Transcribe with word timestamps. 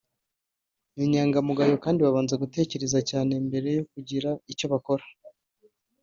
ni 0.93 1.01
inyangamugayo 1.07 1.75
kandi 1.83 1.99
babanza 2.05 2.41
gutekereza 2.43 2.99
cyane 3.09 3.33
mbere 3.47 3.69
yo 3.77 3.83
kugira 3.91 4.29
icyo 4.51 4.65
bakora 4.73 5.05